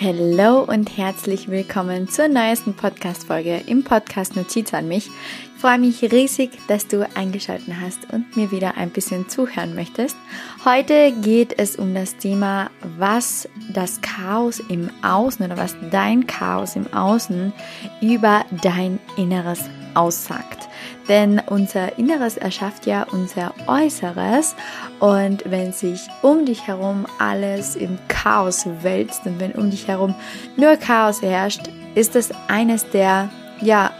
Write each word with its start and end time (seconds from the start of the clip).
Hallo 0.00 0.62
und 0.62 0.96
herzlich 0.96 1.50
willkommen 1.50 2.08
zur 2.08 2.28
neuesten 2.28 2.72
Podcast-Folge 2.72 3.62
im 3.66 3.82
Podcast 3.82 4.36
Notiz 4.36 4.72
an 4.72 4.86
mich. 4.86 5.08
Ich 5.08 5.60
freue 5.60 5.80
mich 5.80 6.00
riesig, 6.02 6.50
dass 6.68 6.86
du 6.86 7.04
eingeschaltet 7.16 7.74
hast 7.80 8.12
und 8.12 8.36
mir 8.36 8.52
wieder 8.52 8.76
ein 8.76 8.90
bisschen 8.90 9.28
zuhören 9.28 9.74
möchtest. 9.74 10.16
Heute 10.64 11.10
geht 11.20 11.58
es 11.58 11.74
um 11.74 11.94
das 11.94 12.16
Thema, 12.16 12.70
was 12.96 13.48
das 13.72 14.00
Chaos 14.00 14.60
im 14.60 14.88
Außen 15.02 15.44
oder 15.44 15.56
was 15.56 15.74
dein 15.90 16.28
Chaos 16.28 16.76
im 16.76 16.92
Außen 16.92 17.52
über 18.00 18.44
dein 18.62 19.00
Inneres 19.16 19.64
aussagt. 19.94 20.68
Denn 21.08 21.40
unser 21.46 21.98
Inneres 21.98 22.36
erschafft 22.36 22.86
ja 22.86 23.06
unser 23.10 23.54
Äußeres 23.66 24.54
und 25.00 25.42
wenn 25.46 25.72
sich 25.72 26.08
um 26.22 26.44
dich 26.44 26.66
herum 26.66 27.06
alles 27.18 27.76
im 27.76 27.98
Chaos 28.08 28.66
wälzt 28.82 29.24
und 29.24 29.40
wenn 29.40 29.52
um 29.52 29.70
dich 29.70 29.88
herum 29.88 30.14
nur 30.56 30.76
Chaos 30.76 31.22
herrscht, 31.22 31.62
ist 31.94 32.14
es 32.14 32.30
eines 32.48 32.88
der 32.90 33.30
ja 33.60 33.90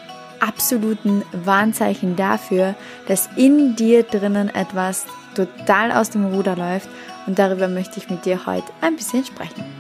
absoluten 0.41 1.24
Warnzeichen 1.33 2.14
dafür, 2.14 2.75
dass 3.06 3.28
in 3.36 3.75
dir 3.75 4.02
drinnen 4.02 4.55
etwas 4.55 5.06
total 5.34 5.92
aus 5.92 6.11
dem 6.11 6.27
Ruder 6.27 6.56
läuft 6.56 6.89
und 7.27 7.39
darüber 7.39 7.69
möchte 7.69 7.98
ich 7.98 8.11
mit 8.11 8.25
dir 8.25 8.47
heute 8.47 8.66
ein 8.80 8.97
bisschen 8.97 9.25
sprechen. 9.25 9.77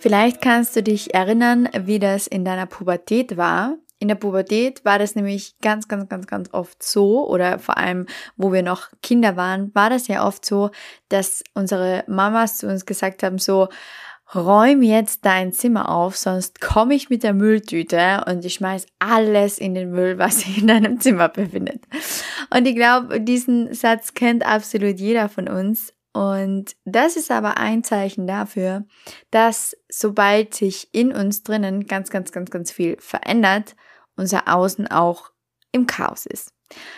Vielleicht 0.00 0.40
kannst 0.40 0.76
du 0.76 0.82
dich 0.82 1.12
erinnern, 1.12 1.68
wie 1.80 1.98
das 1.98 2.28
in 2.28 2.44
deiner 2.44 2.66
Pubertät 2.66 3.36
war. 3.36 3.76
In 3.98 4.06
der 4.06 4.14
Pubertät 4.14 4.84
war 4.84 5.00
das 5.00 5.16
nämlich 5.16 5.58
ganz, 5.60 5.88
ganz, 5.88 6.08
ganz, 6.08 6.28
ganz 6.28 6.50
oft 6.52 6.80
so, 6.82 7.28
oder 7.28 7.58
vor 7.58 7.78
allem, 7.78 8.06
wo 8.36 8.52
wir 8.52 8.62
noch 8.62 8.90
Kinder 9.02 9.36
waren, 9.36 9.74
war 9.74 9.90
das 9.90 10.06
ja 10.06 10.24
oft 10.24 10.44
so, 10.44 10.70
dass 11.08 11.42
unsere 11.54 12.04
Mamas 12.06 12.58
zu 12.58 12.68
uns 12.68 12.86
gesagt 12.86 13.24
haben, 13.24 13.38
so, 13.38 13.68
räum 14.34 14.82
jetzt 14.82 15.24
dein 15.24 15.52
Zimmer 15.52 15.88
auf, 15.88 16.16
sonst 16.16 16.60
komme 16.60 16.94
ich 16.94 17.10
mit 17.10 17.22
der 17.22 17.34
Mülltüte 17.34 18.24
und 18.28 18.44
ich 18.44 18.54
schmeiß 18.54 18.86
alles 18.98 19.58
in 19.58 19.74
den 19.74 19.90
Müll, 19.90 20.18
was 20.18 20.40
sich 20.40 20.58
in 20.58 20.68
deinem 20.68 21.00
Zimmer 21.00 21.28
befindet. 21.28 21.82
Und 22.54 22.66
ich 22.66 22.76
glaube, 22.76 23.20
diesen 23.20 23.72
Satz 23.74 24.14
kennt 24.14 24.46
absolut 24.46 25.00
jeder 25.00 25.28
von 25.28 25.48
uns. 25.48 25.92
Und 26.12 26.74
das 26.84 27.16
ist 27.16 27.30
aber 27.30 27.58
ein 27.58 27.84
Zeichen 27.84 28.26
dafür, 28.26 28.84
dass 29.30 29.76
sobald 29.88 30.54
sich 30.54 30.88
in 30.92 31.12
uns 31.12 31.42
drinnen 31.42 31.86
ganz, 31.86 32.10
ganz, 32.10 32.32
ganz, 32.32 32.50
ganz 32.50 32.70
viel 32.72 32.96
verändert, 32.98 33.76
unser 34.16 34.52
Außen 34.52 34.88
auch 34.90 35.30
im 35.72 35.86
Chaos 35.86 36.26
ist. 36.26 36.52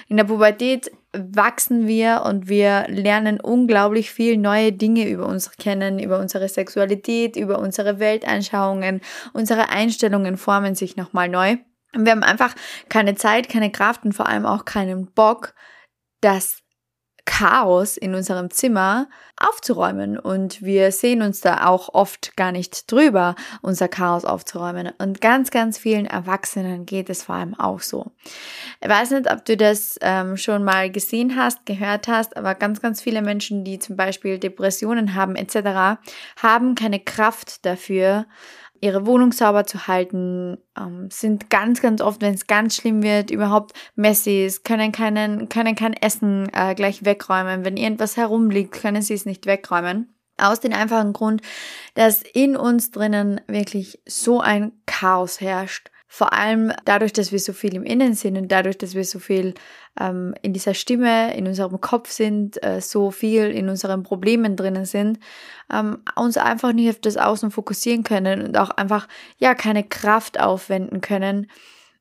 In 0.09 0.17
der 0.17 0.25
Pubertät 0.25 0.91
wachsen 1.13 1.87
wir 1.87 2.23
und 2.25 2.49
wir 2.49 2.87
lernen 2.89 3.41
unglaublich 3.41 4.11
viel 4.11 4.37
neue 4.37 4.73
Dinge 4.73 5.09
über 5.09 5.27
uns 5.27 5.51
kennen, 5.53 5.99
über 5.99 6.19
unsere 6.19 6.49
Sexualität, 6.49 7.37
über 7.37 7.59
unsere 7.59 7.99
Weltanschauungen, 7.99 9.01
unsere 9.33 9.69
Einstellungen 9.69 10.37
formen 10.37 10.75
sich 10.75 10.97
nochmal 10.97 11.29
neu. 11.29 11.57
Und 11.95 12.05
wir 12.05 12.13
haben 12.13 12.23
einfach 12.23 12.55
keine 12.89 13.17
Zeit, 13.17 13.49
keine 13.49 13.71
Kraft 13.71 14.05
und 14.05 14.13
vor 14.13 14.29
allem 14.29 14.47
auch 14.47 14.65
keinen 14.65 15.07
Bock, 15.13 15.55
das 16.21 16.63
Chaos 17.25 17.97
in 17.97 18.15
unserem 18.15 18.51
Zimmer 18.51 19.09
aufzuräumen. 19.37 20.19
Und 20.19 20.63
wir 20.63 20.93
sehen 20.93 21.23
uns 21.23 21.41
da 21.41 21.67
auch 21.67 21.93
oft 21.93 22.37
gar 22.37 22.53
nicht 22.53 22.91
drüber, 22.91 23.35
unser 23.63 23.89
Chaos 23.89 24.25
aufzuräumen. 24.25 24.93
Und 24.99 25.21
ganz, 25.21 25.51
ganz 25.51 25.79
vielen 25.79 26.07
Erwachsenen 26.07 26.87
geht 26.87 27.11
es 27.11 27.23
vor 27.25 27.37
allem 27.37 27.59
auch 27.59 27.81
so. 27.81 28.13
Ich 28.81 28.89
weiß 28.89 29.13
nicht, 29.13 29.31
ob 29.31 29.45
du 29.45 29.57
das 29.57 29.99
ähm, 30.03 30.37
schon 30.37 30.65
mal 30.65 30.91
gesehen 30.91 31.37
hast, 31.37 31.67
gehört 31.67 32.09
hast, 32.09 32.37
aber 32.37 32.55
ganz, 32.55 32.81
ganz 32.81 33.01
viele 33.01 33.23
Menschen, 33.23 33.65
die 33.65 33.79
zum 33.79 33.97
Beispiel 33.97 34.39
Depressionen 34.39 35.15
haben 35.15 35.37
etc., 35.37 36.01
haben 36.37 36.75
keine 36.75 37.01
Kraft 37.01 37.65
dafür, 37.65 38.27
ihre 38.81 39.07
Wohnung 39.07 39.33
sauber 39.33 39.67
zu 39.67 39.87
halten, 39.87 40.59
ähm, 40.79 41.09
sind 41.11 41.51
ganz, 41.51 41.83
ganz 41.83 42.01
oft, 42.01 42.23
wenn 42.23 42.35
es 42.35 42.47
ganz 42.47 42.77
schlimm 42.77 43.03
wird, 43.03 43.31
überhaupt 43.31 43.73
Messis, 43.95 44.63
können 44.63 44.93
keinen, 44.93 45.49
können 45.49 45.75
kein 45.75 45.93
Essen 45.93 46.49
äh, 46.53 46.75
gleich 46.75 47.05
wegräumen. 47.05 47.65
Wenn 47.65 47.77
irgendwas 47.77 48.17
herumliegt, 48.17 48.73
können 48.73 49.03
sie 49.03 49.15
es 49.15 49.27
nicht 49.27 49.47
wegräumen. 49.47 50.15
Aus 50.39 50.61
dem 50.61 50.73
einfachen 50.73 51.13
Grund, 51.13 51.43
dass 51.95 52.23
in 52.23 52.57
uns 52.57 52.91
drinnen 52.91 53.43
wirklich 53.47 54.01
so 54.07 54.41
ein 54.41 54.73
Chaos 54.87 55.41
herrscht 55.41 55.91
vor 56.13 56.33
allem 56.33 56.73
dadurch, 56.85 57.13
dass 57.13 57.31
wir 57.31 57.39
so 57.39 57.53
viel 57.53 57.77
im 57.77 57.85
Innen 57.85 58.15
sind 58.15 58.37
und 58.37 58.51
dadurch, 58.51 58.77
dass 58.77 58.97
wir 58.97 59.05
so 59.05 59.21
viel 59.21 59.55
ähm, 59.99 60.35
in 60.43 60.53
dieser 60.53 60.75
Stimme, 60.75 61.37
in 61.37 61.47
unserem 61.47 61.81
Kopf 61.81 62.11
sind, 62.11 62.61
äh, 62.65 62.81
so 62.81 63.13
viel 63.13 63.45
in 63.45 63.69
unseren 63.69 64.03
Problemen 64.03 64.57
drinnen 64.57 64.87
sind, 64.87 65.21
ähm, 65.73 65.99
uns 66.17 66.37
einfach 66.37 66.73
nicht 66.73 66.91
auf 66.91 66.99
das 67.01 67.17
Außen 67.17 67.53
fokussieren 67.53 68.03
können 68.03 68.43
und 68.43 68.59
auch 68.59 68.71
einfach 68.71 69.07
ja 69.39 69.55
keine 69.55 69.85
Kraft 69.85 70.41
aufwenden 70.41 71.01
können, 71.01 71.47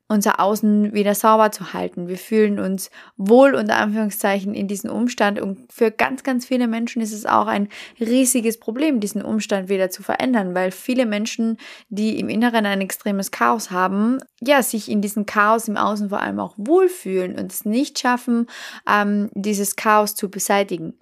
unser 0.10 0.40
Außen 0.40 0.92
wieder 0.92 1.14
sauber 1.14 1.52
zu 1.52 1.72
halten. 1.72 2.08
Wir 2.08 2.18
fühlen 2.18 2.60
uns 2.60 2.90
wohl 3.16 3.54
unter 3.54 3.78
Anführungszeichen 3.78 4.56
in 4.56 4.68
diesem 4.68 4.90
Umstand 4.90 5.40
und 5.40 5.72
für 5.72 5.92
ganz, 5.92 6.24
ganz 6.24 6.48
viele 6.48 6.68
Menschen 6.68 7.02
ist 7.02 7.14
es 7.14 7.28
auch 7.28 7.46
ein 7.46 7.70
riesiges 8.00 8.60
Problem, 8.60 9.00
diesen 9.00 9.22
Umstand 9.22 9.70
wieder 9.70 9.92
zu 9.92 10.02
verändern, 10.02 10.56
weil 10.56 10.72
viele 10.72 11.06
Menschen, 11.06 11.58
die 11.90 12.20
im 12.20 12.28
Inneren 12.28 12.66
ein 12.66 12.82
extremes 12.82 13.30
Chaos 13.30 13.70
haben, 13.70 14.18
ja, 14.42 14.64
sich 14.64 14.90
in 14.90 15.02
diesem 15.02 15.28
Chaos 15.28 15.68
im 15.68 15.78
Außen 15.78 16.10
vor 16.10 16.22
allem 16.22 16.40
auch 16.40 16.56
wohlfühlen 16.58 17.38
und 17.38 17.52
es 17.52 17.66
nicht 17.66 18.00
schaffen, 18.00 18.48
ähm, 18.90 19.30
dieses 19.36 19.76
Chaos 19.76 20.16
zu 20.16 20.32
beseitigen. 20.32 20.96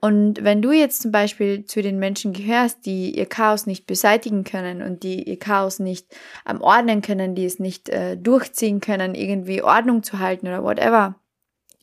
Und 0.00 0.42
wenn 0.44 0.62
du 0.62 0.72
jetzt 0.72 1.02
zum 1.02 1.12
Beispiel 1.12 1.64
zu 1.64 1.82
den 1.82 1.98
Menschen 1.98 2.32
gehörst, 2.32 2.86
die 2.86 3.16
ihr 3.16 3.26
Chaos 3.26 3.66
nicht 3.66 3.86
beseitigen 3.86 4.44
können 4.44 4.82
und 4.82 5.02
die 5.02 5.24
ihr 5.24 5.38
Chaos 5.38 5.80
nicht 5.80 6.06
ähm, 6.48 6.60
ordnen 6.60 7.02
können, 7.02 7.34
die 7.34 7.44
es 7.44 7.58
nicht 7.58 7.88
äh, 7.88 8.16
durchziehen 8.48 8.80
können, 8.80 9.14
irgendwie 9.14 9.62
Ordnung 9.62 10.02
zu 10.02 10.18
halten 10.18 10.46
oder 10.46 10.62
whatever, 10.62 11.16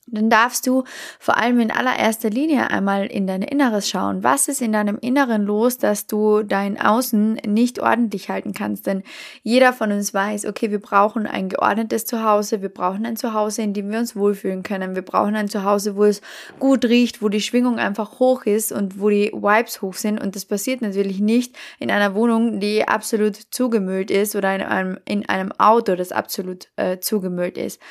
dann 0.07 0.29
darfst 0.29 0.67
du 0.67 0.83
vor 1.19 1.37
allem 1.37 1.59
in 1.59 1.71
allererster 1.71 2.29
Linie 2.29 2.69
einmal 2.69 3.07
in 3.07 3.25
dein 3.25 3.41
Inneres 3.41 3.89
schauen. 3.89 4.23
Was 4.23 4.47
ist 4.47 4.61
in 4.61 4.71
deinem 4.71 4.99
Inneren 5.01 5.43
los, 5.43 5.79
dass 5.79 6.05
du 6.05 6.43
dein 6.43 6.79
Außen 6.79 7.39
nicht 7.47 7.79
ordentlich 7.79 8.29
halten 8.29 8.53
kannst? 8.53 8.85
Denn 8.85 9.01
jeder 9.41 9.73
von 9.73 9.91
uns 9.91 10.13
weiß, 10.13 10.45
okay, 10.45 10.69
wir 10.69 10.79
brauchen 10.79 11.25
ein 11.25 11.49
geordnetes 11.49 12.05
Zuhause, 12.05 12.61
wir 12.61 12.69
brauchen 12.69 13.05
ein 13.05 13.17
Zuhause, 13.17 13.63
in 13.63 13.73
dem 13.73 13.89
wir 13.89 13.97
uns 13.97 14.15
wohlfühlen 14.15 14.61
können. 14.61 14.93
Wir 14.93 15.01
brauchen 15.01 15.35
ein 15.35 15.49
Zuhause, 15.49 15.95
wo 15.95 16.03
es 16.03 16.21
gut 16.59 16.85
riecht, 16.85 17.23
wo 17.23 17.29
die 17.29 17.41
Schwingung 17.41 17.79
einfach 17.79 18.19
hoch 18.19 18.45
ist 18.45 18.71
und 18.71 18.99
wo 18.99 19.09
die 19.09 19.31
Vibes 19.33 19.81
hoch 19.81 19.95
sind. 19.95 20.21
Und 20.21 20.35
das 20.35 20.45
passiert 20.45 20.83
natürlich 20.83 21.19
nicht 21.19 21.55
in 21.79 21.89
einer 21.89 22.13
Wohnung, 22.13 22.59
die 22.59 22.87
absolut 22.87 23.37
zugemüllt 23.49 24.11
ist 24.11 24.35
oder 24.35 24.53
in 24.55 24.61
einem, 24.61 24.99
in 25.05 25.27
einem 25.27 25.51
Auto, 25.53 25.95
das 25.95 26.11
absolut 26.11 26.67
äh, 26.75 26.99
zugemüllt 26.99 27.57
ist. 27.57 27.81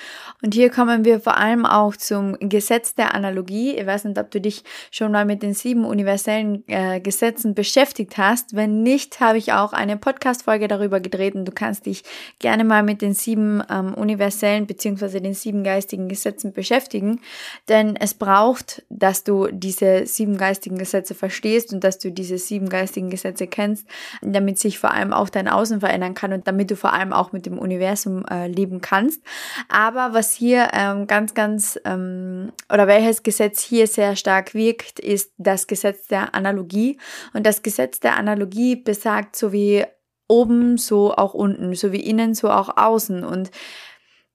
Und 0.45 0.55
hier 0.55 0.71
kommen 0.71 1.05
wir 1.05 1.19
vor 1.19 1.37
allem 1.37 1.67
auch 1.67 1.97
zum 2.07 2.37
Gesetz 2.39 2.95
der 2.95 3.15
Analogie. 3.15 3.77
Ich 3.77 3.87
weiß 3.87 4.05
nicht, 4.05 4.19
ob 4.19 4.31
du 4.31 4.41
dich 4.41 4.63
schon 4.91 5.13
mal 5.13 5.25
mit 5.25 5.43
den 5.43 5.55
sieben 5.55 5.85
universellen 5.85 6.65
äh, 6.67 7.01
Gesetzen 7.01 7.55
beschäftigt 7.55 8.19
hast. 8.19 8.55
Wenn 8.55 8.83
nicht, 8.83 9.21
habe 9.21 9.39
ich 9.39 9.53
auch 9.53 9.73
eine 9.73 9.97
Podcast-Folge 9.97 10.69
darüber 10.69 11.01
gedreht 11.01 11.35
und 11.35 11.47
du 11.47 11.53
kannst 11.53 11.87
dich 11.87 12.03
gerne 12.39 12.65
mal 12.65 12.83
mit 12.83 13.03
den 13.03 13.15
sieben 13.15 13.63
ähm, 13.71 13.95
universellen 13.95 14.67
bzw. 14.67 15.21
den 15.21 15.35
sieben 15.35 15.65
geistigen 15.65 16.09
Gesetzen 16.09 16.53
beschäftigen. 16.53 17.21
Denn 17.69 17.97
es 17.97 18.15
braucht, 18.15 18.85
dass 18.91 19.25
du 19.25 19.49
diese 19.51 20.07
sieben 20.07 20.37
geistigen 20.37 20.79
Gesetze 20.79 21.15
verstehst 21.15 21.73
und 21.73 21.83
dass 21.83 21.99
du 21.99 22.11
diese 22.11 22.39
sieben 22.39 22.69
geistigen 22.69 23.11
Gesetze 23.11 23.47
kennst, 23.47 23.87
damit 24.21 24.59
sich 24.59 24.79
vor 24.79 24.91
allem 24.91 25.13
auch 25.13 25.29
dein 25.29 25.49
Außen 25.49 25.81
verändern 25.81 26.15
kann 26.15 26.33
und 26.33 26.47
damit 26.47 26.71
du 26.71 26.77
vor 26.77 26.93
allem 26.93 27.13
auch 27.13 27.33
mit 27.33 27.47
dem 27.47 27.59
Universum 27.59 28.25
äh, 28.27 28.47
leben 28.49 28.81
kannst. 28.81 29.23
Aber 29.69 30.13
was 30.13 30.33
hier 30.33 30.69
ähm, 30.73 31.07
ganz, 31.07 31.35
ganz 31.35 31.79
ähm, 31.85 31.94
ähm, 31.95 32.53
oder 32.73 32.87
welches 32.87 33.23
Gesetz 33.23 33.63
hier 33.63 33.87
sehr 33.87 34.17
stark 34.17 34.55
wirkt, 34.55 34.99
ist 34.99 35.33
das 35.39 35.67
Gesetz 35.67 36.07
der 36.07 36.35
Analogie. 36.35 36.99
Und 37.33 37.47
das 37.47 37.63
Gesetz 37.63 38.01
der 38.01 38.17
Analogie 38.17 38.77
besagt, 38.77 39.37
so 39.37 39.53
wie 39.53 39.85
oben, 40.29 40.79
so 40.79 41.15
auch 41.15 41.35
unten, 41.35 41.75
so 41.75 41.93
wie 41.93 42.01
innen, 42.01 42.35
so 42.35 42.51
auch 42.51 42.77
außen. 42.77 43.25
Und 43.25 43.51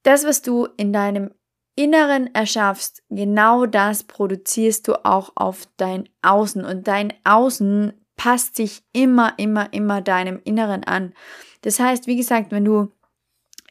das, 0.04 0.26
was 0.26 0.42
du 0.42 0.68
in 0.78 0.94
deinem 0.94 1.32
Inneren 1.76 2.34
erschaffst, 2.34 3.04
genau 3.10 3.66
das 3.66 4.04
produzierst 4.04 4.88
du 4.88 5.06
auch 5.06 5.32
auf 5.36 5.68
dein 5.78 6.10
Außen. 6.22 6.66
Und 6.66 6.88
dein 6.88 7.14
Außen 7.24 7.94
passt 8.18 8.58
sich 8.58 8.84
immer, 8.92 9.34
immer, 9.38 9.72
immer 9.72 10.02
deinem 10.02 10.42
Inneren 10.44 10.84
an. 10.84 11.14
Das 11.62 11.80
heißt, 11.80 12.06
wie 12.06 12.18
gesagt, 12.18 12.52
wenn 12.52 12.66
du 12.66 12.92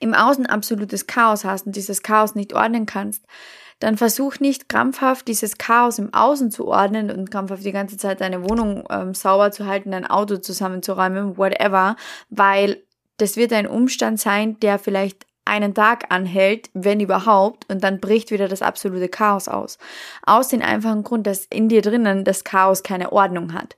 im 0.00 0.14
Außen 0.14 0.46
absolutes 0.46 1.06
Chaos 1.06 1.44
hast 1.44 1.66
und 1.66 1.76
dieses 1.76 2.02
Chaos 2.02 2.34
nicht 2.34 2.54
ordnen 2.54 2.86
kannst, 2.86 3.24
dann 3.78 3.96
versuch 3.96 4.40
nicht 4.40 4.69
krampfhaft 4.69 5.28
dieses 5.28 5.58
Chaos 5.58 5.98
im 5.98 6.12
Außen 6.12 6.50
zu 6.50 6.66
ordnen 6.66 7.10
und 7.10 7.30
krampfhaft 7.30 7.64
die 7.64 7.72
ganze 7.72 7.96
Zeit 7.96 8.20
deine 8.20 8.48
Wohnung 8.48 8.84
ähm, 8.90 9.14
sauber 9.14 9.52
zu 9.52 9.66
halten, 9.66 9.92
dein 9.92 10.06
Auto 10.06 10.36
zusammenzuräumen, 10.38 11.36
whatever, 11.36 11.96
weil 12.30 12.82
das 13.19 13.36
wird 13.36 13.52
ein 13.52 13.66
Umstand 13.66 14.20
sein, 14.20 14.58
der 14.60 14.78
vielleicht 14.78 15.27
einen 15.48 15.74
Tag 15.74 16.06
anhält, 16.10 16.70
wenn 16.74 17.00
überhaupt, 17.00 17.68
und 17.68 17.82
dann 17.82 18.00
bricht 18.00 18.30
wieder 18.30 18.48
das 18.48 18.62
absolute 18.62 19.08
Chaos 19.08 19.48
aus. 19.48 19.78
Aus 20.24 20.48
dem 20.48 20.62
einfachen 20.62 21.02
Grund, 21.02 21.26
dass 21.26 21.46
in 21.46 21.68
dir 21.68 21.82
drinnen 21.82 22.24
das 22.24 22.44
Chaos 22.44 22.82
keine 22.82 23.12
Ordnung 23.12 23.52
hat. 23.54 23.76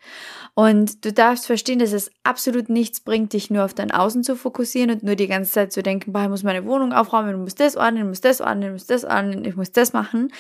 Und 0.55 1.05
du 1.05 1.13
darfst 1.13 1.47
verstehen, 1.47 1.79
dass 1.79 1.93
es 1.93 2.11
absolut 2.25 2.69
nichts 2.69 3.01
bringt, 3.01 3.33
dich 3.33 3.51
nur 3.51 3.65
auf 3.65 3.73
dein 3.73 3.91
Außen 3.91 4.25
zu 4.25 4.37
fokussieren 4.37 4.91
und 4.91 5.03
nur 5.03 5.15
die 5.15 5.29
ganze 5.29 5.53
Zeit 5.53 5.73
zu 5.73 5.83
denken, 5.83 6.13
boah, 6.13 6.25
ich 6.25 6.29
muss 6.29 6.43
meine 6.43 6.67
Wohnung 6.67 6.93
aufräumen, 6.93 7.31
ich 7.31 7.41
muss 7.41 7.55
das 7.55 7.77
ordnen, 7.77 8.03
ich 8.03 8.09
muss 8.09 8.21
das 8.21 8.41
ordnen, 8.41 8.65
ich 8.65 8.73
muss 8.73 8.87
das 8.87 9.05
ordnen, 9.05 9.45
ich 9.45 9.57
muss 9.57 9.73
das 9.73 9.93
machen. 9.93 10.33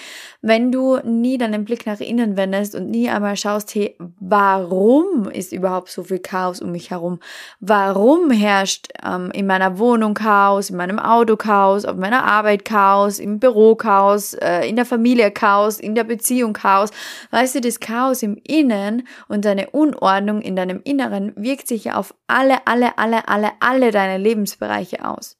Wenn 0.42 0.72
du 0.72 0.98
nie 1.04 1.38
deinen 1.38 1.64
Blick 1.64 1.86
nach 1.86 2.00
innen 2.00 2.36
wendest 2.36 2.74
und 2.74 2.90
nie 2.90 3.08
einmal 3.08 3.36
schaust, 3.36 3.74
hey, 3.74 3.96
warum 4.30 5.28
ist 5.28 5.52
überhaupt 5.52 5.90
so 5.90 6.04
viel 6.04 6.20
Chaos 6.20 6.60
um 6.60 6.70
mich 6.72 6.90
herum? 6.90 7.18
Warum 7.58 8.30
herrscht 8.30 8.88
ähm, 9.04 9.30
in 9.32 9.46
meiner 9.46 9.78
Wohnung 9.78 10.14
Chaos, 10.14 10.70
in 10.70 10.76
meinem 10.76 10.98
Auto 10.98 11.36
Chaos, 11.36 11.84
auf 11.84 11.96
meiner 11.96 12.24
Arbeit 12.24 12.64
Chaos, 12.64 13.18
im 13.18 13.40
Büro 13.40 13.74
Chaos, 13.74 14.34
äh, 14.34 14.68
in 14.68 14.76
der 14.76 14.86
Familie 14.86 15.30
Chaos, 15.32 15.80
in 15.80 15.94
der 15.94 16.04
Beziehung 16.04 16.52
Chaos? 16.52 16.90
Weißt 17.30 17.56
du, 17.56 17.60
das 17.60 17.80
Chaos 17.80 18.22
im 18.22 18.40
Innen 18.46 19.06
und 19.28 19.44
deine 19.44 19.70
Unordnung 19.70 20.40
in 20.40 20.54
deinem 20.54 20.80
Inneren 20.84 21.32
wirkt 21.36 21.66
sich 21.66 21.84
ja 21.84 21.96
auf 21.96 22.14
alle, 22.28 22.66
alle, 22.66 22.96
alle, 22.98 23.28
alle, 23.28 23.50
alle 23.58 23.90
deine 23.90 24.22
Lebensbereiche 24.22 25.04
aus. 25.04 25.36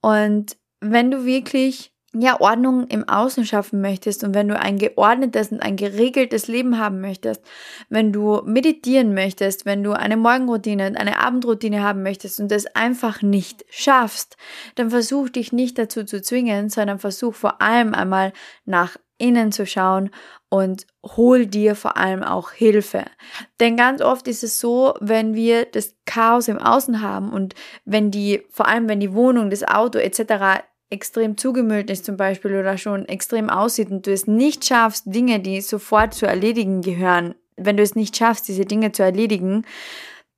Und 0.00 0.58
wenn 0.80 1.10
du 1.10 1.24
wirklich 1.24 1.93
ja, 2.14 2.40
Ordnung 2.40 2.86
im 2.86 3.08
Außen 3.08 3.44
schaffen 3.44 3.80
möchtest 3.80 4.24
und 4.24 4.34
wenn 4.34 4.48
du 4.48 4.58
ein 4.58 4.78
geordnetes 4.78 5.50
und 5.50 5.60
ein 5.60 5.76
geregeltes 5.76 6.46
Leben 6.46 6.78
haben 6.78 7.00
möchtest, 7.00 7.42
wenn 7.88 8.12
du 8.12 8.42
meditieren 8.44 9.14
möchtest, 9.14 9.66
wenn 9.66 9.82
du 9.82 9.92
eine 9.92 10.16
Morgenroutine 10.16 10.86
und 10.86 10.96
eine 10.96 11.18
Abendroutine 11.18 11.82
haben 11.82 12.02
möchtest 12.02 12.40
und 12.40 12.50
das 12.50 12.66
einfach 12.74 13.22
nicht 13.22 13.64
schaffst, 13.68 14.36
dann 14.76 14.90
versuch 14.90 15.28
dich 15.28 15.52
nicht 15.52 15.76
dazu 15.76 16.04
zu 16.04 16.22
zwingen, 16.22 16.70
sondern 16.70 16.98
versuch 16.98 17.34
vor 17.34 17.60
allem 17.60 17.94
einmal 17.94 18.32
nach 18.64 18.96
innen 19.18 19.52
zu 19.52 19.66
schauen 19.66 20.10
und 20.48 20.86
hol 21.02 21.46
dir 21.46 21.74
vor 21.74 21.96
allem 21.96 22.22
auch 22.22 22.52
Hilfe. 22.52 23.04
Denn 23.60 23.76
ganz 23.76 24.02
oft 24.02 24.28
ist 24.28 24.44
es 24.44 24.60
so, 24.60 24.94
wenn 25.00 25.34
wir 25.34 25.64
das 25.66 25.96
Chaos 26.04 26.48
im 26.48 26.58
Außen 26.58 27.00
haben 27.00 27.32
und 27.32 27.54
wenn 27.84 28.10
die, 28.10 28.42
vor 28.50 28.68
allem 28.68 28.88
wenn 28.88 29.00
die 29.00 29.14
Wohnung, 29.14 29.50
das 29.50 29.64
Auto 29.64 29.98
etc. 29.98 30.64
extrem 30.94 31.36
zugemüllt 31.36 31.90
ist 31.90 32.04
zum 32.04 32.16
Beispiel 32.16 32.54
oder 32.54 32.78
schon 32.78 33.06
extrem 33.06 33.50
aussieht 33.50 33.90
und 33.90 34.06
du 34.06 34.12
es 34.12 34.26
nicht 34.26 34.64
schaffst, 34.64 35.02
Dinge, 35.06 35.40
die 35.40 35.60
sofort 35.60 36.14
zu 36.14 36.26
erledigen 36.26 36.80
gehören, 36.80 37.34
wenn 37.56 37.76
du 37.76 37.82
es 37.82 37.96
nicht 37.96 38.16
schaffst, 38.16 38.46
diese 38.48 38.64
Dinge 38.64 38.92
zu 38.92 39.02
erledigen, 39.02 39.64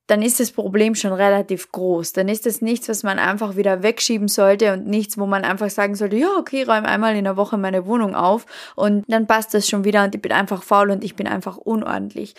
dann 0.07 0.23
ist 0.23 0.39
das 0.39 0.53
Problem 0.53 0.95
schon 0.95 1.13
relativ 1.13 1.73
groß. 1.73 2.13
Dann 2.13 2.29
ist 2.29 2.47
das 2.47 2.63
nichts, 2.63 2.89
was 2.89 3.03
man 3.03 3.19
einfach 3.19 3.57
wieder 3.57 3.83
wegschieben 3.83 4.29
sollte 4.29 4.73
und 4.73 4.87
nichts, 4.87 5.19
wo 5.19 5.27
man 5.27 5.45
einfach 5.45 5.69
sagen 5.69 5.95
sollte, 5.95 6.17
ja, 6.17 6.37
okay, 6.39 6.63
räume 6.63 6.89
einmal 6.89 7.17
in 7.17 7.25
der 7.25 7.37
Woche 7.37 7.59
meine 7.59 7.87
Wohnung 7.87 8.15
auf 8.15 8.47
und 8.77 9.05
dann 9.09 9.27
passt 9.27 9.53
das 9.53 9.69
schon 9.69 9.85
wieder 9.85 10.05
und 10.05 10.15
ich 10.15 10.23
bin 10.23 10.33
einfach 10.33 10.63
faul 10.63 10.91
und 10.91 11.03
ich 11.05 11.17
bin 11.17 11.27
einfach 11.27 11.57
unordentlich. 11.57 12.35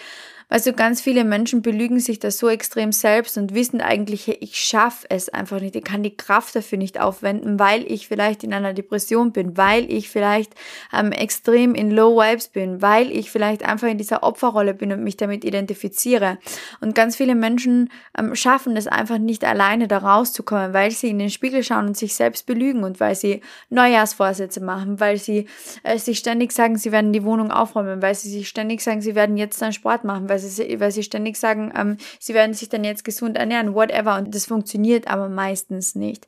Weißt 0.50 0.66
du, 0.66 0.72
ganz 0.72 1.02
viele 1.02 1.26
Menschen 1.26 1.62
belügen 1.62 2.00
sich 2.00 2.20
das 2.20 2.38
so 2.38 2.48
extrem 2.48 2.94
selbst 2.94 3.38
und 3.38 3.54
wissen 3.54 3.82
eigentlich, 3.82 4.42
ich 4.42 4.56
schaffe 4.56 5.06
es 5.10 5.28
einfach 5.28 5.60
nicht, 5.60 5.76
ich 5.76 5.84
kann 5.84 6.04
die 6.04 6.16
Kraft 6.16 6.56
dafür 6.56 6.78
nicht 6.78 7.02
aufwenden, 7.02 7.60
weil 7.60 7.84
ich 7.92 8.08
vielleicht 8.08 8.46
in 8.46 8.54
einer 8.54 8.74
Depression 8.74 9.34
bin, 9.34 9.58
weil 9.58 9.92
ich 9.92 10.10
vielleicht 10.10 10.54
ähm, 10.94 11.12
extrem 11.12 11.76
in 11.76 11.92
Low 11.92 12.16
Vibes 12.16 12.48
bin, 12.48 12.82
weil 12.82 13.12
ich 13.12 13.30
vielleicht 13.30 13.64
einfach 13.64 13.90
in 13.90 13.98
dieser 13.98 14.24
Opferrolle 14.24 14.74
bin 14.74 14.94
und 14.94 15.04
mich 15.04 15.18
damit 15.18 15.44
identifiziere. 15.44 16.38
Und 16.80 16.96
ganz 16.96 17.18
viele 17.18 17.36
Menschen 17.36 17.90
ähm, 18.18 18.34
schaffen 18.34 18.78
es 18.78 18.88
einfach 18.88 19.18
nicht 19.18 19.44
alleine 19.44 19.90
da 19.90 19.98
rauszukommen, 19.98 20.72
weil 20.74 20.92
sie 20.92 21.10
in 21.10 21.20
den 21.20 21.30
Spiegel 21.30 21.62
schauen 21.62 21.88
und 21.88 21.98
sich 21.98 22.16
selbst 22.16 22.46
belügen 22.46 22.86
und 22.86 23.02
weil 23.02 23.16
sie 23.16 23.42
Neujahrsvorsätze 23.70 24.64
machen, 24.64 25.02
weil 25.02 25.18
sie 25.18 25.48
äh, 25.84 25.98
sich 25.98 26.20
ständig 26.20 26.54
sagen, 26.54 26.78
sie 26.78 26.94
werden 26.94 27.12
die 27.12 27.26
Wohnung 27.26 27.52
aufräumen, 27.52 28.02
weil 28.02 28.16
sie 28.16 28.30
sich 28.30 28.48
ständig 28.48 28.80
sagen, 28.80 29.02
sie 29.02 29.14
werden 29.14 29.36
jetzt 29.36 29.62
dann 29.62 29.74
Sport 29.74 30.06
machen, 30.06 30.30
weil 30.30 30.37
weil 30.44 30.50
sie, 30.50 30.80
weil 30.80 30.92
sie 30.92 31.04
ständig 31.04 31.38
sagen, 31.38 31.72
ähm, 31.76 31.98
sie 32.20 32.34
werden 32.34 32.54
sich 32.54 32.70
dann 32.70 32.84
jetzt 32.84 33.04
gesund 33.04 33.38
ernähren, 33.38 33.74
whatever. 33.74 34.18
Und 34.18 34.34
das 34.34 34.46
funktioniert 34.46 35.08
aber 35.08 35.30
meistens 35.30 35.96
nicht. 35.96 36.28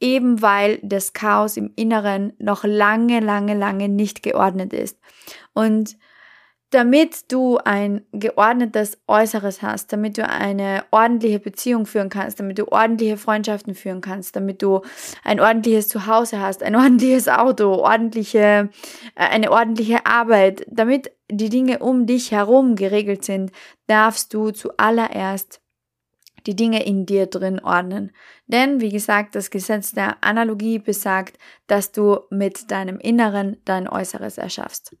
Eben 0.00 0.42
weil 0.42 0.78
das 0.82 1.12
Chaos 1.12 1.56
im 1.56 1.72
Inneren 1.76 2.32
noch 2.38 2.64
lange, 2.64 3.20
lange, 3.20 3.54
lange 3.54 3.88
nicht 3.88 4.22
geordnet 4.22 4.72
ist. 4.72 4.98
Und 5.54 5.96
damit 6.76 7.32
du 7.32 7.56
ein 7.56 8.04
geordnetes 8.12 8.98
Äußeres 9.08 9.62
hast, 9.62 9.94
damit 9.94 10.18
du 10.18 10.28
eine 10.28 10.84
ordentliche 10.90 11.40
Beziehung 11.40 11.86
führen 11.86 12.10
kannst, 12.10 12.38
damit 12.38 12.58
du 12.58 12.70
ordentliche 12.70 13.16
Freundschaften 13.16 13.74
führen 13.74 14.02
kannst, 14.02 14.36
damit 14.36 14.60
du 14.60 14.82
ein 15.24 15.40
ordentliches 15.40 15.88
Zuhause 15.88 16.38
hast, 16.38 16.62
ein 16.62 16.76
ordentliches 16.76 17.28
Auto, 17.28 17.72
ordentliche, 17.76 18.68
äh, 19.14 19.24
eine 19.24 19.52
ordentliche 19.52 20.04
Arbeit, 20.04 20.66
damit 20.68 21.12
die 21.30 21.48
Dinge 21.48 21.78
um 21.78 22.04
dich 22.04 22.30
herum 22.30 22.76
geregelt 22.76 23.24
sind, 23.24 23.52
darfst 23.86 24.34
du 24.34 24.50
zuallererst 24.50 25.62
die 26.46 26.56
Dinge 26.56 26.84
in 26.84 27.06
dir 27.06 27.24
drin 27.24 27.58
ordnen. 27.58 28.12
Denn, 28.48 28.82
wie 28.82 28.90
gesagt, 28.90 29.34
das 29.34 29.50
Gesetz 29.50 29.92
der 29.92 30.22
Analogie 30.22 30.78
besagt, 30.78 31.38
dass 31.68 31.90
du 31.90 32.18
mit 32.28 32.70
deinem 32.70 32.98
Inneren 32.98 33.56
dein 33.64 33.88
Äußeres 33.88 34.36
erschaffst. 34.36 34.94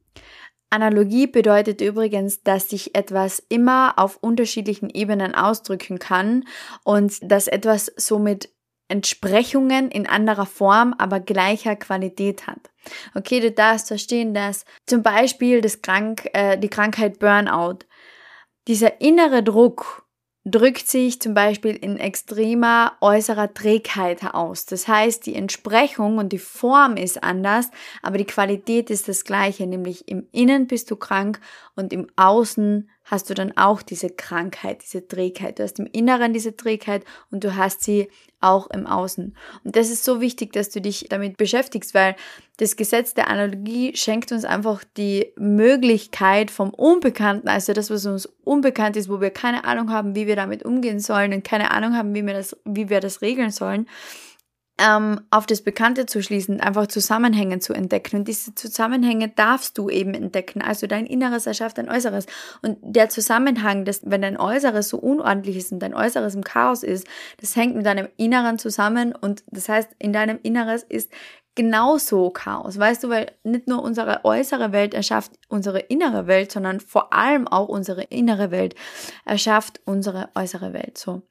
Analogie 0.70 1.26
bedeutet 1.26 1.80
übrigens, 1.80 2.42
dass 2.42 2.68
sich 2.70 2.94
etwas 2.94 3.42
immer 3.48 3.94
auf 3.96 4.18
unterschiedlichen 4.20 4.90
Ebenen 4.90 5.34
ausdrücken 5.34 5.98
kann 5.98 6.44
und 6.82 7.18
dass 7.22 7.46
etwas 7.46 7.92
somit 7.96 8.50
Entsprechungen 8.88 9.90
in 9.90 10.06
anderer 10.06 10.46
Form, 10.46 10.94
aber 10.98 11.20
gleicher 11.20 11.76
Qualität 11.76 12.46
hat. 12.46 12.70
Okay, 13.14 13.40
du 13.40 13.50
darfst 13.50 13.88
verstehen, 13.88 14.32
dass 14.32 14.64
zum 14.86 15.02
Beispiel 15.02 15.60
das 15.60 15.82
Krank, 15.82 16.28
äh, 16.32 16.56
die 16.56 16.68
Krankheit 16.68 17.18
Burnout, 17.18 17.80
dieser 18.68 19.00
innere 19.00 19.42
Druck, 19.42 20.05
drückt 20.46 20.88
sich 20.88 21.20
zum 21.20 21.34
Beispiel 21.34 21.74
in 21.74 21.98
extremer 21.98 22.92
äußerer 23.00 23.52
Trägheit 23.52 24.22
aus. 24.32 24.64
Das 24.64 24.86
heißt, 24.86 25.26
die 25.26 25.34
Entsprechung 25.34 26.18
und 26.18 26.32
die 26.32 26.38
Form 26.38 26.96
ist 26.96 27.22
anders, 27.24 27.70
aber 28.00 28.16
die 28.16 28.24
Qualität 28.24 28.88
ist 28.88 29.08
das 29.08 29.24
gleiche, 29.24 29.66
nämlich 29.66 30.06
im 30.08 30.28
Innen 30.30 30.68
bist 30.68 30.88
du 30.90 30.96
krank 30.96 31.40
und 31.74 31.92
im 31.92 32.06
Außen 32.14 32.88
hast 33.06 33.30
du 33.30 33.34
dann 33.34 33.56
auch 33.56 33.82
diese 33.82 34.10
Krankheit, 34.10 34.82
diese 34.82 35.06
Trägheit. 35.06 35.58
Du 35.58 35.62
hast 35.62 35.78
im 35.78 35.86
Inneren 35.86 36.32
diese 36.32 36.56
Trägheit 36.56 37.04
und 37.30 37.44
du 37.44 37.56
hast 37.56 37.82
sie 37.82 38.08
auch 38.40 38.68
im 38.70 38.86
Außen. 38.86 39.34
Und 39.64 39.76
das 39.76 39.90
ist 39.90 40.04
so 40.04 40.20
wichtig, 40.20 40.52
dass 40.52 40.70
du 40.70 40.80
dich 40.80 41.06
damit 41.08 41.36
beschäftigst, 41.36 41.94
weil 41.94 42.16
das 42.58 42.76
Gesetz 42.76 43.14
der 43.14 43.28
Analogie 43.28 43.96
schenkt 43.96 44.32
uns 44.32 44.44
einfach 44.44 44.82
die 44.96 45.32
Möglichkeit 45.36 46.50
vom 46.50 46.70
Unbekannten, 46.70 47.48
also 47.48 47.72
das, 47.72 47.90
was 47.90 48.04
uns 48.06 48.26
unbekannt 48.44 48.96
ist, 48.96 49.08
wo 49.08 49.20
wir 49.20 49.30
keine 49.30 49.64
Ahnung 49.64 49.90
haben, 49.90 50.14
wie 50.14 50.26
wir 50.26 50.36
damit 50.36 50.64
umgehen 50.64 51.00
sollen 51.00 51.32
und 51.32 51.44
keine 51.44 51.70
Ahnung 51.70 51.96
haben, 51.96 52.14
wie 52.14 52.26
wir 52.26 52.34
das, 52.34 52.56
wie 52.64 52.88
wir 52.88 53.00
das 53.00 53.22
regeln 53.22 53.50
sollen, 53.50 53.86
ähm, 54.78 55.20
auf 55.30 55.46
das 55.46 55.62
Bekannte 55.62 56.04
zu 56.06 56.22
schließen, 56.22 56.60
einfach 56.60 56.86
Zusammenhänge 56.86 57.60
zu 57.60 57.72
entdecken. 57.72 58.16
Und 58.16 58.28
diese 58.28 58.54
Zusammenhänge 58.54 59.28
darfst 59.28 59.78
du 59.78 59.88
eben 59.88 60.12
entdecken. 60.12 60.60
Also 60.60 60.86
dein 60.86 61.06
Inneres 61.06 61.46
erschafft 61.46 61.78
dein 61.78 61.88
Äußeres. 61.88 62.26
Und 62.62 62.78
der 62.82 63.08
Zusammenhang, 63.08 63.84
dass, 63.84 64.02
wenn 64.04 64.22
dein 64.22 64.36
Äußeres 64.36 64.88
so 64.88 64.98
unordentlich 64.98 65.56
ist 65.56 65.72
und 65.72 65.80
dein 65.80 65.94
Äußeres 65.94 66.34
im 66.34 66.44
Chaos 66.44 66.82
ist, 66.82 67.06
das 67.40 67.56
hängt 67.56 67.74
mit 67.74 67.86
deinem 67.86 68.08
Inneren 68.16 68.58
zusammen. 68.58 69.14
Und 69.14 69.44
das 69.50 69.68
heißt, 69.68 69.88
in 69.98 70.12
deinem 70.12 70.38
Inneres 70.42 70.82
ist 70.82 71.10
genauso 71.54 72.28
Chaos. 72.30 72.78
Weißt 72.78 73.02
du, 73.02 73.08
weil 73.08 73.32
nicht 73.44 73.66
nur 73.66 73.82
unsere 73.82 74.26
äußere 74.26 74.72
Welt 74.72 74.92
erschafft 74.92 75.32
unsere 75.48 75.80
innere 75.80 76.26
Welt, 76.26 76.52
sondern 76.52 76.80
vor 76.80 77.14
allem 77.14 77.48
auch 77.48 77.68
unsere 77.68 78.02
innere 78.02 78.50
Welt 78.50 78.74
erschafft 79.24 79.80
unsere 79.86 80.28
äußere 80.34 80.74
Welt. 80.74 80.98
So. 80.98 81.22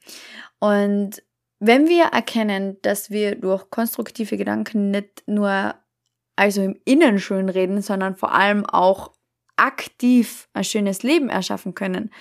Und 0.60 1.22
wenn 1.66 1.88
wir 1.88 2.06
erkennen, 2.06 2.78
dass 2.82 3.10
wir 3.10 3.36
durch 3.36 3.70
konstruktive 3.70 4.38
Gedanken 4.38 4.92
nicht 4.92 5.24
nur 5.28 5.76
also 6.36 6.62
im 6.62 6.80
Innen 6.86 7.20
schön 7.20 7.50
reden, 7.50 7.82
sondern 7.82 8.16
vor 8.16 8.34
allem 8.34 8.66
auch 8.66 9.12
aktiv 9.56 10.50
ein 10.54 10.64
schönes 10.64 11.04
Leben 11.04 11.30
erschaffen 11.30 11.76
können, 11.76 12.12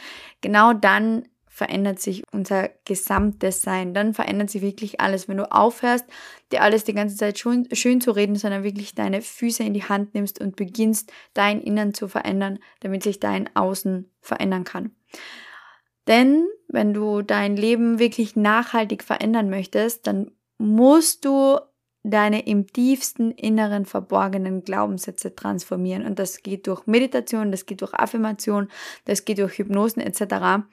genau 0.41 0.73
dann 0.73 1.25
verändert 1.55 2.01
sich 2.01 2.25
unser 2.33 2.71
gesamtes 2.85 3.63
Sein. 3.63 3.95
Dann 3.95 4.13
verändert 4.13 4.51
sich 4.51 4.61
wirklich 4.61 5.01
alles. 5.01 5.29
Wenn 5.29 5.37
du 5.37 5.53
aufhörst, 5.53 6.05
dir 6.51 6.63
alles 6.63 6.83
die 6.83 6.95
ganze 6.95 7.15
Zeit 7.15 7.39
schön, 7.39 7.69
schön 7.73 8.01
zu 8.01 8.11
reden, 8.11 8.35
sondern 8.35 8.65
wirklich 8.65 8.97
deine 8.97 9.23
Füße 9.23 9.63
in 9.63 9.73
die 9.73 9.85
Hand 9.85 10.15
nimmst 10.15 10.41
und 10.41 10.57
beginnst, 10.57 11.13
dein 11.33 11.61
Innen 11.61 11.95
zu 11.95 12.09
verändern, 12.09 12.59
damit 12.81 13.05
sich 13.05 13.21
dein 13.21 13.55
Außen 13.55 14.11
verändern 14.21 14.65
kann. 14.65 14.97
Denn 16.07 16.47
wenn 16.69 16.93
du 16.93 17.23
dein 17.23 17.57
Leben 17.57 17.99
wirklich 17.99 18.37
nachhaltig 18.37 19.03
verändern 19.03 19.49
möchtest, 19.49 20.07
dann 20.07 20.31
musst 20.59 21.25
du 21.25 21.59
deine 22.05 22.47
im 22.47 22.67
tiefsten 22.67 23.31
inneren 23.31 23.87
verborgenen 23.87 24.63
Glaubenssätze 24.63 25.35
transformieren. 25.35 26.05
Und 26.05 26.19
das 26.19 26.43
geht 26.43 26.67
durch 26.67 26.87
Meditation, 26.87 27.51
das 27.51 27.65
geht 27.65 27.81
durch 27.81 27.95
Affirmation, 27.95 28.69
das 29.07 29.25
geht 29.25 29.39
durch 29.39 29.59
Hypnosen 29.59 30.03
etc. 30.03 30.67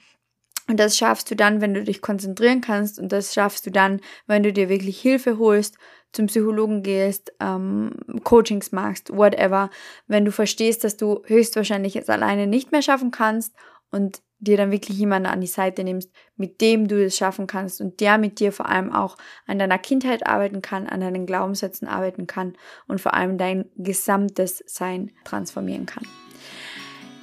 Und 0.67 0.79
das 0.79 0.97
schaffst 0.97 1.31
du 1.31 1.35
dann, 1.35 1.61
wenn 1.61 1.73
du 1.73 1.83
dich 1.83 2.01
konzentrieren 2.01 2.61
kannst 2.61 3.00
und 3.00 3.11
das 3.11 3.33
schaffst 3.33 3.65
du 3.65 3.71
dann, 3.71 4.01
wenn 4.27 4.43
du 4.43 4.53
dir 4.53 4.69
wirklich 4.69 5.00
Hilfe 5.01 5.38
holst 5.38 5.77
zum 6.13 6.27
Psychologen 6.27 6.83
gehst, 6.83 7.33
ähm, 7.39 7.91
Coachings 8.23 8.73
machst, 8.73 9.15
whatever, 9.15 9.69
wenn 10.07 10.25
du 10.25 10.31
verstehst, 10.31 10.83
dass 10.83 10.97
du 10.97 11.21
höchstwahrscheinlich 11.25 11.95
es 11.95 12.09
alleine 12.09 12.47
nicht 12.47 12.71
mehr 12.73 12.81
schaffen 12.81 13.11
kannst 13.11 13.55
und 13.91 14.21
dir 14.41 14.57
dann 14.57 14.71
wirklich 14.71 14.98
jemanden 14.98 15.27
an 15.27 15.39
die 15.39 15.48
Seite 15.48 15.83
nimmst, 15.83 16.12
mit 16.36 16.60
dem 16.62 16.88
du 16.88 17.03
es 17.03 17.15
schaffen 17.15 17.48
kannst 17.48 17.79
und 17.79 18.00
der 18.00 18.17
mit 18.17 18.39
dir 18.39 18.51
vor 18.51 18.67
allem 18.67 18.91
auch 18.91 19.17
an 19.48 19.60
deiner 19.60 19.77
Kindheit 19.77 20.27
arbeiten 20.27 20.62
kann, 20.62 20.88
an 20.88 21.00
deinen 21.00 21.25
Glaubenssätzen 21.25 21.88
arbeiten 21.88 22.27
kann 22.27 22.53
und 22.88 23.00
vor 23.00 23.13
allem 23.13 23.38
dein 23.38 23.65
gesamtes 23.77 24.63
Sein 24.65 25.12
transformieren 25.24 25.86
kann. 25.86 26.05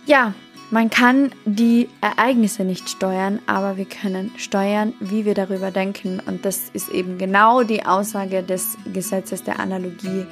Ja, 0.07 0.33
man 0.71 0.91
kann 0.91 1.33
die 1.47 1.89
Ereignisse 2.03 2.63
nicht 2.63 2.89
steuern, 2.91 3.41
aber 3.47 3.79
wir 3.79 3.87
können 3.87 4.31
steuern, 4.37 4.93
wie 5.01 5.25
wir 5.25 5.35
darüber 5.35 5.71
denken. 5.71 6.21
Und 6.27 6.45
das 6.45 6.69
ist 6.75 6.91
eben 6.91 7.17
genau 7.17 7.63
die 7.63 7.87
Aussage 7.87 8.43
des 8.43 8.77
Gesetzes 8.93 9.43
der 9.43 9.61
Analogie. 9.61 10.27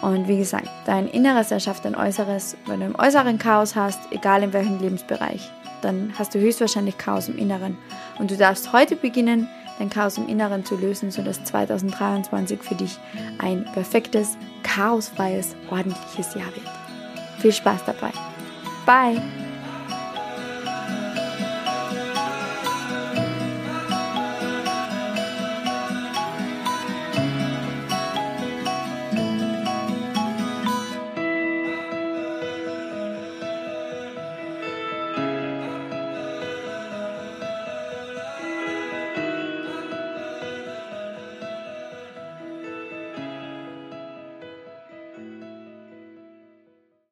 Und 0.00 0.28
wie 0.28 0.38
gesagt, 0.38 0.68
dein 0.86 1.08
Inneres 1.08 1.50
erschafft 1.50 1.84
dein 1.84 1.96
Äußeres. 1.96 2.56
Wenn 2.66 2.80
du 2.80 2.86
im 2.86 2.98
Äußeren 2.98 3.38
Chaos 3.38 3.74
hast, 3.74 4.00
egal 4.12 4.42
in 4.42 4.52
welchem 4.52 4.78
Lebensbereich, 4.78 5.50
dann 5.82 6.12
hast 6.18 6.34
du 6.34 6.38
höchstwahrscheinlich 6.38 6.98
Chaos 6.98 7.28
im 7.28 7.36
Inneren. 7.36 7.76
Und 8.18 8.30
du 8.30 8.36
darfst 8.36 8.72
heute 8.72 8.96
beginnen, 8.96 9.48
dein 9.78 9.90
Chaos 9.90 10.18
im 10.18 10.28
Inneren 10.28 10.64
zu 10.64 10.76
lösen, 10.76 11.10
sodass 11.10 11.42
2023 11.44 12.62
für 12.62 12.74
dich 12.74 12.98
ein 13.38 13.64
perfektes, 13.72 14.36
chaosfreies, 14.62 15.56
ordentliches 15.70 16.34
Jahr 16.34 16.54
wird. 16.54 16.66
Viel 17.40 17.52
Spaß 17.52 17.84
dabei. 17.86 18.10
Bye! 18.86 19.47